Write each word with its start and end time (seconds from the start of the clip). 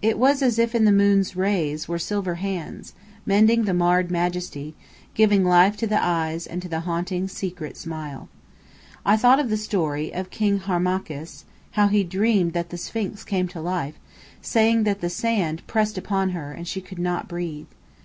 It 0.00 0.16
was 0.16 0.42
as 0.42 0.60
if 0.60 0.76
in 0.76 0.84
the 0.84 0.92
moon's 0.92 1.34
rays 1.34 1.88
were 1.88 1.98
silver 1.98 2.36
hands, 2.36 2.94
mending 3.26 3.64
the 3.64 3.74
marred 3.74 4.12
majesty, 4.12 4.76
giving 5.12 5.44
life 5.44 5.76
to 5.78 5.88
the 5.88 6.00
eyes 6.00 6.46
and 6.46 6.62
to 6.62 6.68
the 6.68 6.82
haunting, 6.86 7.26
secret 7.26 7.76
smile. 7.76 8.28
I 9.04 9.16
thought 9.16 9.40
of 9.40 9.50
the 9.50 9.56
story 9.56 10.14
of 10.14 10.30
King 10.30 10.60
Harmachis: 10.60 11.46
how 11.72 11.88
he 11.88 12.04
dreamed 12.04 12.52
that 12.52 12.70
the 12.70 12.78
Sphinx 12.78 13.24
came 13.24 13.48
to 13.48 13.68
him, 13.68 13.94
saying 14.40 14.84
that 14.84 15.00
the 15.00 15.10
sand 15.10 15.66
pressed 15.66 15.98
upon 15.98 16.30
her, 16.30 16.52
and 16.52 16.68
she 16.68 16.80
could 16.80 17.00
not 17.00 17.26
breathe. 17.26 17.66